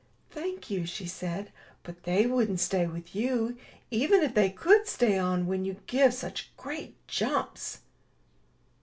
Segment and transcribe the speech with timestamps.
[0.17, 1.51] '* '*Thank you," she said,
[1.83, 3.55] ''but they wouldn't stay with you,
[3.91, 7.81] even if they could stay on when you give such great jumps."